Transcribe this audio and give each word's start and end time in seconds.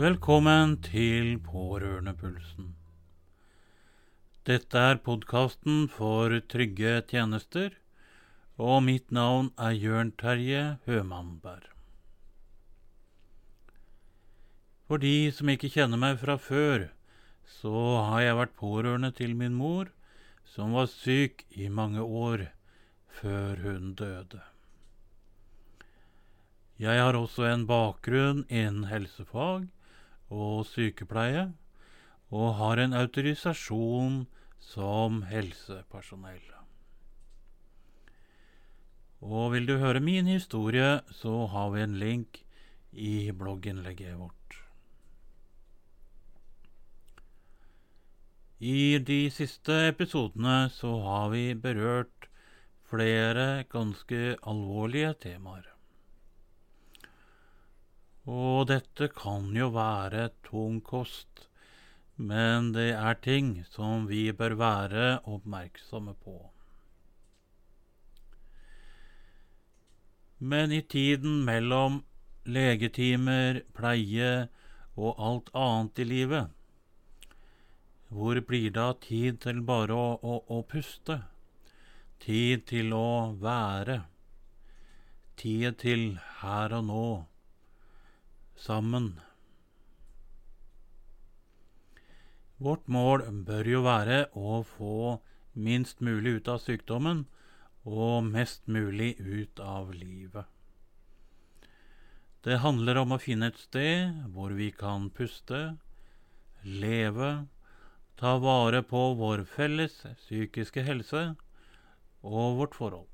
Velkommen 0.00 0.78
til 0.80 1.34
Pårørendepulsen. 1.44 2.70
Dette 4.48 4.82
er 4.90 5.00
podkasten 5.04 5.90
for 5.92 6.32
trygge 6.48 6.92
tjenester, 7.10 7.74
og 8.56 8.78
mitt 8.86 9.10
navn 9.12 9.50
er 9.60 9.74
Jørn 9.76 10.12
Terje 10.22 10.62
Hømannberg. 10.86 11.66
For 14.88 15.02
de 15.02 15.28
som 15.36 15.52
ikke 15.52 15.68
kjenner 15.74 16.00
meg 16.00 16.16
fra 16.22 16.38
før, 16.40 16.86
så 17.58 17.82
har 17.98 18.22
jeg 18.24 18.38
vært 18.38 18.56
pårørende 18.62 19.10
til 19.18 19.34
min 19.36 19.58
mor, 19.58 19.90
som 20.54 20.72
var 20.78 20.88
syk 20.94 21.44
i 21.50 21.68
mange 21.68 22.00
år 22.00 22.46
før 23.18 23.60
hun 23.66 23.92
døde. 24.00 24.40
Jeg 26.80 27.04
har 27.04 27.20
også 27.20 27.50
en 27.50 27.66
bakgrunn 27.68 28.46
innen 28.48 28.88
helsefag 28.88 29.68
og 30.30 30.64
sykepleie, 30.66 31.50
og 32.30 32.54
har 32.60 32.78
en 32.78 32.94
autorisasjon 32.94 34.22
som 34.62 35.22
helsepersonell. 35.26 36.44
Og 39.20 39.52
vil 39.52 39.66
du 39.68 39.76
høre 39.76 40.00
min 40.00 40.30
historie, 40.30 41.00
så 41.12 41.46
har 41.52 41.70
vi 41.74 41.82
en 41.84 41.98
link 42.00 42.44
i 42.92 43.30
blogginnlegget 43.36 44.16
vårt. 44.18 44.36
I 48.60 48.98
de 48.98 49.30
siste 49.32 49.72
episodene 49.88 50.68
så 50.72 50.94
har 51.04 51.28
vi 51.32 51.54
berørt 51.54 52.28
flere 52.90 53.64
ganske 53.72 54.36
alvorlige 54.42 55.14
temaer. 55.22 55.79
Og 58.60 58.66
dette 58.68 59.06
kan 59.16 59.46
jo 59.56 59.70
være 59.72 60.26
tung 60.44 60.82
kost, 60.84 61.46
men 62.20 62.74
det 62.74 62.90
er 62.92 63.16
ting 63.24 63.54
som 63.72 64.04
vi 64.10 64.26
bør 64.36 64.58
være 64.60 65.04
oppmerksomme 65.24 66.12
på. 66.20 66.36
Men 70.44 70.72
i 70.76 70.82
tiden 70.84 71.40
mellom 71.48 72.02
legetimer, 72.44 73.62
pleie 73.72 74.48
og 74.96 75.24
alt 75.30 75.52
annet 75.56 76.04
i 76.04 76.10
livet 76.12 76.56
hvor 78.10 78.40
blir 78.42 78.72
det 78.74 78.82
av 78.82 78.96
tid 79.04 79.36
til 79.44 79.60
bare 79.62 79.94
å, 79.94 80.06
å, 80.18 80.38
å 80.50 80.62
puste? 80.66 81.20
Tid 82.18 82.64
til 82.66 82.90
å 82.92 83.36
være? 83.38 84.00
Tid 85.38 85.78
til 85.78 86.02
her 86.40 86.74
og 86.80 86.88
nå, 86.88 87.04
sammen? 88.60 89.14
Vårt 92.60 92.86
mål 92.92 93.24
bør 93.48 93.68
jo 93.72 93.82
være 93.86 94.24
å 94.36 94.60
få 94.76 95.18
minst 95.56 96.02
mulig 96.04 96.40
ut 96.40 96.48
av 96.52 96.60
sykdommen 96.60 97.24
og 97.88 98.26
mest 98.28 98.66
mulig 98.68 99.14
ut 99.18 99.60
av 99.64 99.94
livet. 99.96 100.44
Det 102.44 102.60
handler 102.60 103.00
om 103.00 103.16
å 103.16 103.20
finne 103.20 103.48
et 103.50 103.60
sted 103.60 104.12
hvor 104.34 104.52
vi 104.56 104.70
kan 104.72 105.08
puste, 105.12 105.76
leve, 106.64 107.30
ta 108.20 108.36
vare 108.40 108.82
på 108.84 109.00
vår 109.16 109.44
felles 109.48 109.96
psykiske 110.20 110.84
helse 110.84 111.24
og 112.20 112.60
vårt 112.60 112.76
forhold. 112.76 113.08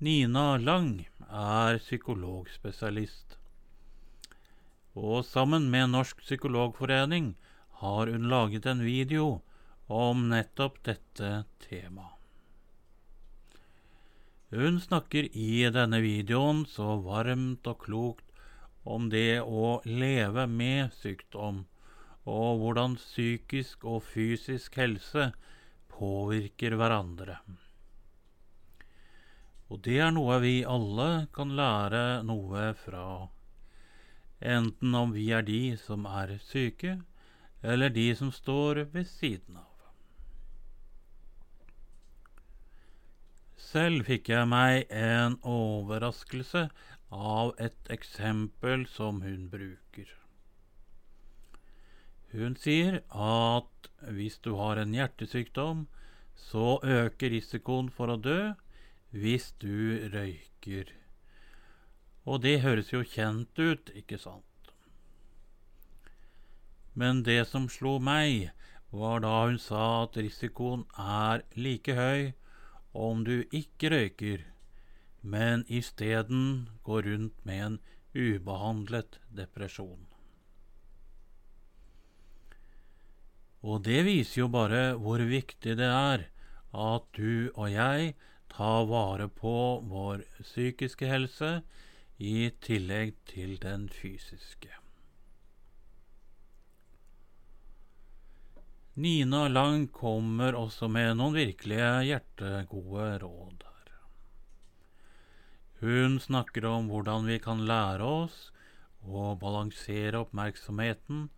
Nina 0.00 0.56
Lang 0.56 1.02
er 1.28 1.76
psykologspesialist, 1.76 3.34
og 4.96 5.26
sammen 5.28 5.66
med 5.74 5.90
Norsk 5.92 6.22
psykologforening 6.24 7.34
har 7.82 8.08
hun 8.08 8.24
laget 8.32 8.64
en 8.70 8.80
video 8.80 9.26
om 9.92 10.24
nettopp 10.32 10.80
dette 10.88 11.34
temaet. 11.66 12.16
Hun 14.56 14.80
snakker 14.80 15.28
i 15.36 15.68
denne 15.68 16.00
videoen 16.00 16.64
så 16.64 16.96
varmt 17.04 17.68
og 17.68 17.84
klokt 17.84 18.42
om 18.88 19.12
det 19.12 19.42
å 19.44 19.78
leve 19.84 20.48
med 20.48 20.96
sykdom 21.04 21.66
og 22.24 22.64
hvordan 22.64 22.96
psykisk 22.96 23.84
og 23.84 24.00
fysisk 24.08 24.80
helse 24.80 25.34
påvirker 25.92 26.80
hverandre. 26.80 27.42
Og 29.70 29.78
det 29.86 30.00
er 30.02 30.10
noe 30.10 30.40
vi 30.42 30.60
alle 30.66 31.26
kan 31.34 31.52
lære 31.54 32.22
noe 32.26 32.72
fra, 32.82 33.30
enten 34.42 34.94
om 34.98 35.12
vi 35.14 35.28
er 35.36 35.46
de 35.46 35.76
som 35.78 36.08
er 36.10 36.34
syke, 36.42 36.96
eller 37.62 37.92
de 37.94 38.08
som 38.18 38.32
står 38.34 38.84
ved 38.90 39.06
siden 39.06 39.60
av. 39.60 39.66
Selv 43.70 44.08
fikk 44.08 44.32
jeg 44.32 44.48
meg 44.50 44.88
en 44.90 45.36
overraskelse 45.46 46.64
av 47.14 47.52
et 47.62 47.92
eksempel 47.94 48.82
som 48.90 49.20
hun 49.22 49.44
bruker. 49.52 50.08
Hun 52.34 52.56
sier 52.58 52.98
at 53.10 53.90
hvis 54.16 54.40
du 54.42 54.56
har 54.58 54.80
en 54.82 54.96
hjertesykdom, 54.96 55.86
så 56.34 56.80
øker 56.82 57.30
risikoen 57.36 57.92
for 57.94 58.10
å 58.10 58.18
dø 58.18 58.40
hvis 59.10 59.50
du 59.58 59.98
røyker. 60.12 60.92
Og 62.26 62.42
det 62.44 62.60
høres 62.62 62.92
jo 62.92 63.02
kjent 63.02 63.58
ut, 63.58 63.90
ikke 63.96 64.18
sant? 64.20 64.44
Men 66.94 67.22
det 67.26 67.46
som 67.48 67.68
slo 67.70 67.98
meg, 68.02 68.50
var 68.90 69.22
da 69.22 69.34
hun 69.46 69.58
sa 69.62 70.02
at 70.04 70.18
risikoen 70.18 70.82
er 70.98 71.44
like 71.54 71.94
høy 71.94 72.32
om 72.92 73.22
du 73.24 73.44
ikke 73.54 73.92
røyker, 73.94 74.42
men 75.22 75.62
isteden 75.68 76.70
går 76.82 77.06
rundt 77.06 77.44
med 77.46 77.66
en 77.66 77.78
ubehandlet 78.14 79.20
depresjon. 79.30 80.08
Og 83.62 83.84
det 83.84 84.02
viser 84.06 84.42
jo 84.42 84.48
bare 84.50 84.96
hvor 84.98 85.22
viktig 85.22 85.76
det 85.78 85.86
er 85.86 86.26
at 86.72 87.06
du 87.16 87.50
og 87.54 87.68
jeg 87.70 88.14
tar 88.52 88.84
vare 88.90 89.28
på 89.28 89.54
vår 89.88 90.26
psykiske 90.42 91.08
helse 91.08 91.50
i 92.18 92.50
tillegg 92.60 93.14
til 93.30 93.56
den 93.62 93.88
fysiske. 93.88 94.74
Nina 99.00 99.46
Lang 99.48 99.86
kommer 99.88 100.56
også 100.58 100.90
med 100.92 101.14
noen 101.16 101.38
virkelige 101.38 101.90
hjertegode 102.10 103.06
råd 103.22 103.62
her. 103.64 103.92
Hun 105.80 106.18
snakker 106.20 106.66
om 106.68 106.90
hvordan 106.90 107.30
vi 107.30 107.38
kan 107.40 107.62
lære 107.70 108.04
oss 108.04 108.50
å 109.00 109.30
balansere 109.40 110.20
oppmerksomheten 110.20 111.30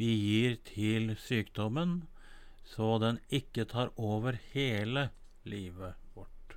vi 0.00 0.10
gir 0.10 0.56
til 0.66 1.12
sykdommen, 1.20 2.00
så 2.66 2.96
den 2.98 3.20
ikke 3.30 3.68
tar 3.70 3.92
over 3.94 4.40
hele 4.54 5.10
livet 5.46 5.94
vårt. 6.16 6.56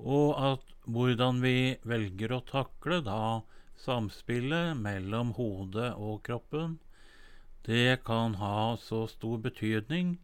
Og 0.00 0.32
at 0.40 0.76
hvordan 0.88 1.42
vi 1.44 1.76
velger 1.84 2.32
å 2.32 2.44
takle 2.48 3.00
da 3.04 3.42
samspillet 3.80 4.76
mellom 4.80 5.34
hodet 5.36 5.92
og 5.96 6.22
kroppen, 6.24 6.78
det 7.68 8.00
kan 8.04 8.38
ha 8.40 8.76
så 8.80 9.04
stor 9.08 9.38
betydning 9.44 10.16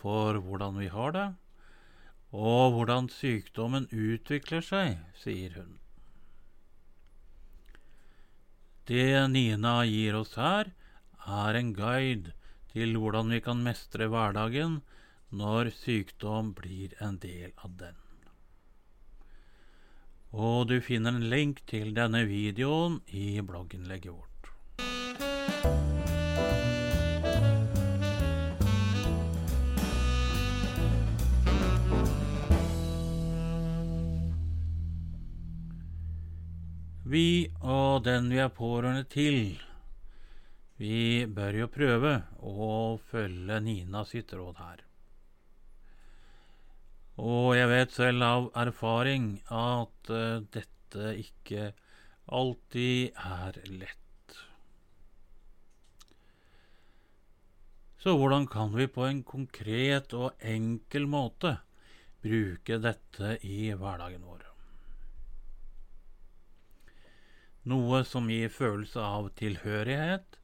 for 0.00 0.36
hvordan 0.44 0.76
vi 0.82 0.90
har 0.92 1.16
det, 1.16 1.28
og 2.34 2.76
hvordan 2.76 3.08
sykdommen 3.08 3.88
utvikler 3.88 4.64
seg, 4.64 4.98
sier 5.16 5.56
hun. 5.56 5.78
Det 8.84 9.28
Nina 9.32 9.78
gir 9.88 10.18
oss 10.18 10.34
her, 10.36 10.74
er 11.24 11.56
en 11.56 11.72
guide 11.72 12.34
til 12.74 12.98
hvordan 13.00 13.32
vi 13.32 13.40
kan 13.40 13.62
mestre 13.64 14.10
hverdagen 14.12 14.82
når 15.32 15.72
sykdom 15.78 16.52
blir 16.58 16.92
en 17.00 17.16
del 17.22 17.54
av 17.64 17.78
den. 17.80 18.03
Og 20.34 20.66
du 20.66 20.80
finner 20.82 21.14
en 21.14 21.28
link 21.30 21.60
til 21.70 21.92
denne 21.94 22.24
videoen 22.26 22.96
i 23.14 23.38
blogginnlegget 23.38 24.10
vårt. 24.10 24.30
Vi 37.14 37.46
og 37.62 38.02
den 38.02 38.26
vi 38.32 38.40
er 38.42 38.50
pårørende 38.50 39.04
til, 39.06 39.54
vi 40.82 41.28
bør 41.30 41.60
jo 41.60 41.70
prøve 41.70 42.16
å 42.42 42.98
følge 43.12 43.60
Nina 43.62 44.02
sitt 44.08 44.34
råd 44.34 44.58
her. 44.58 44.82
Og 47.20 47.54
jeg 47.54 47.70
vet 47.70 47.92
selv 47.94 48.24
av 48.26 48.46
erfaring 48.58 49.26
at 49.46 50.10
uh, 50.10 50.42
dette 50.54 51.12
ikke 51.20 51.68
alltid 52.26 53.14
er 53.14 53.58
lett. 53.70 54.38
Så 58.02 58.16
hvordan 58.18 58.48
kan 58.50 58.74
vi 58.74 58.88
på 58.90 59.06
en 59.06 59.22
konkret 59.24 60.12
og 60.12 60.34
enkel 60.42 61.06
måte 61.08 61.54
bruke 62.24 62.80
dette 62.82 63.36
i 63.46 63.70
hverdagen 63.70 64.26
vår? 64.26 64.42
Noe 67.70 68.02
som 68.04 68.26
gir 68.28 68.50
følelse 68.52 69.00
av 69.00 69.30
tilhørighet 69.38 70.36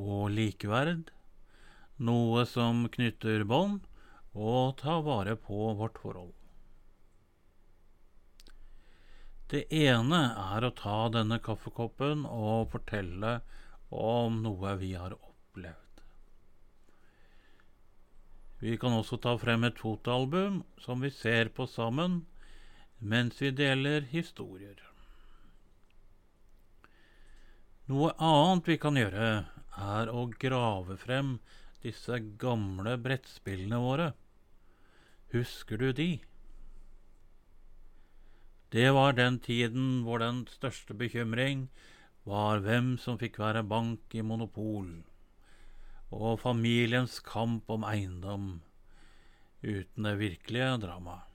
og 0.00 0.32
likeverd. 0.34 1.12
Noe 2.02 2.42
som 2.48 2.88
knytter 2.90 3.44
bånd 3.46 3.84
og 4.36 4.76
ta 4.82 5.00
vare 5.00 5.36
på 5.40 5.72
vårt 5.78 5.98
forhold. 5.98 6.34
Det 9.48 9.62
ene 9.72 10.20
er 10.42 10.66
å 10.66 10.74
ta 10.74 11.06
denne 11.14 11.38
kaffekoppen 11.38 12.24
og 12.26 12.72
fortelle 12.72 13.38
om 13.94 14.40
noe 14.42 14.74
vi 14.80 14.92
har 14.98 15.14
opplevd. 15.14 16.02
Vi 18.60 18.74
kan 18.80 18.96
også 18.96 19.20
ta 19.22 19.36
frem 19.38 19.64
et 19.68 19.78
fotoalbum 19.78 20.62
som 20.82 21.00
vi 21.04 21.12
ser 21.14 21.52
på 21.54 21.68
sammen 21.70 22.24
mens 22.98 23.40
vi 23.40 23.52
deler 23.54 24.08
historier. 24.10 24.80
Noe 27.86 28.10
annet 28.18 28.66
vi 28.66 28.80
kan 28.82 28.96
gjøre, 28.98 29.46
er 29.76 30.08
å 30.10 30.24
grave 30.42 30.96
frem 30.98 31.36
disse 31.84 32.18
gamle 32.40 32.96
brettspillene 32.98 33.78
våre. 33.78 34.08
Husker 35.34 35.76
du 35.76 35.92
de? 35.92 36.08
Det 38.72 38.90
var 38.94 39.16
den 39.18 39.38
tiden 39.40 40.02
hvor 40.06 40.22
den 40.22 40.44
største 40.50 40.94
bekymring 40.94 41.68
var 42.26 42.62
hvem 42.64 42.96
som 42.98 43.18
fikk 43.18 43.38
være 43.38 43.62
bank 43.66 44.14
i 44.14 44.22
monopol, 44.26 44.90
og 46.10 46.40
familiens 46.42 47.20
kamp 47.20 47.70
om 47.70 47.86
eiendom 47.86 48.50
uten 49.62 50.10
det 50.10 50.18
virkelige 50.18 50.74
dramaet. 50.82 51.26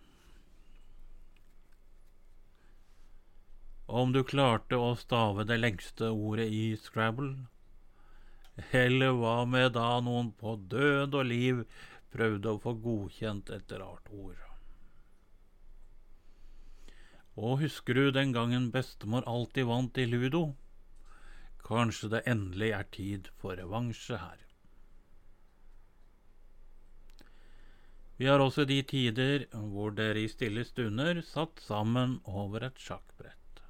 om 3.91 4.13
du 4.15 4.21
klarte 4.23 4.77
å 4.79 4.93
stave 4.95 5.43
det 5.47 5.57
lengste 5.59 6.11
ordet 6.11 6.47
i 6.55 6.63
Scrabble? 6.79 7.33
Eller 8.83 9.15
hva 9.17 9.41
med 9.47 9.73
da 9.75 9.99
noen 10.03 10.31
på 10.39 10.55
død 10.71 11.17
og 11.17 11.27
liv 11.27 11.63
prøvde 12.11 12.51
å 12.51 12.61
få 12.61 12.75
godkjent 12.83 13.51
et 13.55 13.75
rart 13.79 14.11
ord? 14.11 14.39
Og 17.39 17.61
husker 17.63 17.95
du 17.95 18.11
den 18.11 18.33
gangen 18.35 18.69
bestemor 18.73 19.23
alltid 19.27 19.69
vant 19.69 19.97
i 19.97 20.05
ludo? 20.05 20.51
Kanskje 21.63 22.09
det 22.11 22.23
endelig 22.27 22.71
er 22.75 22.87
tid 22.91 23.29
for 23.39 23.55
revansje 23.55 24.19
her. 24.19 24.39
Vi 28.21 28.27
har 28.29 28.43
også 28.43 28.67
de 28.69 28.81
tider 28.85 29.47
hvor 29.49 29.95
dere 29.97 30.21
i 30.21 30.29
stille 30.29 30.61
stunder 30.67 31.23
satt 31.25 31.63
sammen 31.65 32.19
over 32.29 32.67
et 32.67 32.77
sjakkbrett. 32.77 33.63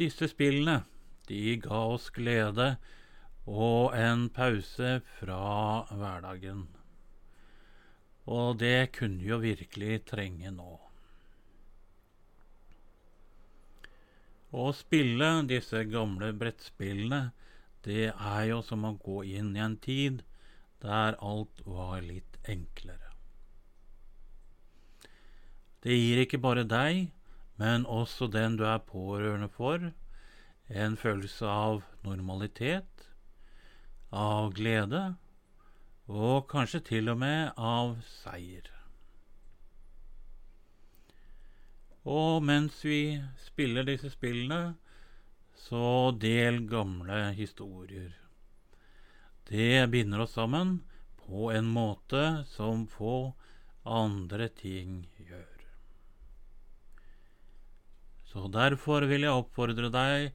Disse 0.00 0.28
spillene, 0.30 0.84
de 1.28 1.58
ga 1.60 1.82
oss 1.90 2.08
glede 2.14 2.76
og 3.46 3.94
en 3.94 4.26
pause 4.34 4.98
fra 5.18 5.86
hverdagen. 5.90 6.66
Og 8.26 8.58
det 8.58 8.90
kunne 8.98 9.22
jo 9.22 9.38
virkelig 9.42 10.00
trenge 10.10 10.50
nå. 10.50 10.72
Å 14.56 14.66
spille 14.74 15.30
disse 15.46 15.82
gamle 15.90 16.32
brettspillene, 16.34 17.30
det 17.86 18.10
er 18.10 18.44
jo 18.50 18.62
som 18.66 18.86
å 18.88 18.96
gå 18.98 19.22
inn 19.38 19.52
i 19.54 19.62
en 19.62 19.76
tid 19.78 20.24
der 20.82 21.14
alt 21.22 21.62
var 21.66 22.00
litt 22.02 22.40
enklere. 22.50 23.12
Det 25.86 25.94
gir 25.94 26.24
ikke 26.24 26.42
bare 26.42 26.64
deg 26.66 27.06
men 27.56 27.86
også 27.88 28.28
den 28.32 28.56
du 28.56 28.64
er 28.68 28.84
pårørende 28.84 29.48
for, 29.52 29.92
en 30.68 30.96
følelse 31.00 31.48
av 31.48 31.82
normalitet, 32.04 33.06
av 34.14 34.52
glede 34.54 35.02
og 36.06 36.46
kanskje 36.50 36.80
til 36.86 37.10
og 37.10 37.18
med 37.18 37.56
av 37.58 37.96
seier. 38.06 38.70
Og 42.06 42.44
mens 42.46 42.78
vi 42.86 43.18
spiller 43.42 43.86
disse 43.88 44.12
spillene, 44.12 44.76
så 45.66 46.12
del 46.14 46.60
gamle 46.70 47.32
historier. 47.34 48.12
Det 49.50 49.88
binder 49.90 50.22
oss 50.22 50.36
sammen 50.38 50.78
på 51.26 51.50
en 51.50 51.66
måte 51.66 52.44
som 52.52 52.86
få 52.86 53.32
andre 53.82 54.48
ting 54.54 55.00
gjør. 55.18 55.64
Så 58.30 58.46
derfor 58.52 59.06
vil 59.10 59.26
jeg 59.26 59.34
oppfordre 59.34 59.90
deg 59.90 60.30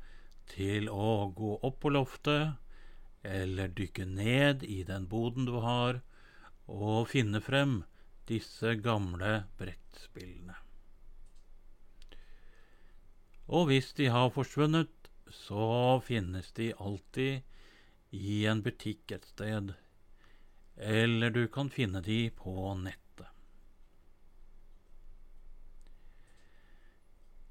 til 0.52 0.90
å 0.92 1.30
gå 1.36 1.56
opp 1.64 1.80
på 1.84 1.92
loftet, 1.96 2.58
eller 3.24 3.68
dykke 3.68 4.06
ned 4.06 4.64
i 4.64 4.82
den 4.84 5.08
boden 5.08 5.46
du 5.46 5.60
har, 5.62 6.02
og 6.72 7.10
finne 7.12 7.42
frem 7.44 7.82
disse 8.30 8.76
gamle 8.82 9.44
brettspillene. 9.60 10.56
Og 13.52 13.68
hvis 13.68 13.92
de 13.98 14.08
har 14.14 14.32
forsvunnet, 14.32 15.12
så 15.32 16.00
finnes 16.06 16.52
de 16.56 16.72
alltid 16.80 17.42
i 18.16 18.46
en 18.48 18.62
butikk 18.64 19.12
et 19.16 19.28
sted, 19.28 19.74
eller 20.76 21.32
du 21.36 21.46
kan 21.52 21.70
finne 21.70 22.02
de 22.04 22.24
på 22.36 22.74
nettet. 22.80 23.28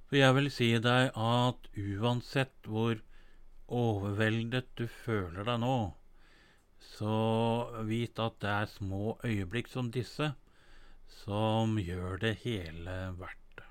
For 0.09 0.19
jeg 0.19 0.35
vil 0.35 0.51
si 0.51 0.73
deg 0.83 1.13
at 1.15 1.69
uansett 1.79 2.67
hvor 2.67 2.99
overveldet 3.71 4.69
du 4.79 4.87
føler 4.91 5.47
deg 5.47 5.61
nå, 5.63 5.75
så 6.97 7.17
vit 7.87 8.19
at 8.19 8.39
det 8.43 8.50
er 8.50 8.73
små 8.73 9.17
øyeblikk 9.25 9.71
som 9.71 9.91
disse 9.95 10.33
som 11.21 11.79
gjør 11.79 12.19
det 12.23 12.35
hele 12.45 12.97
verdt 13.19 13.61
det. 13.61 13.69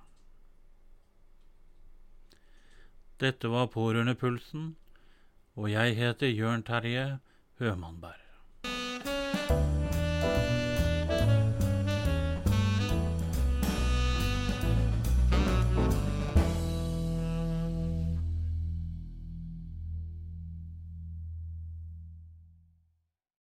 Dette 3.26 3.52
var 3.52 3.72
Pårørendepulsen, 3.74 4.76
og 5.60 5.72
jeg 5.72 5.96
heter 6.00 6.32
Jørn 6.32 6.64
Terje 6.64 7.20
Hømannberg. 7.60 8.29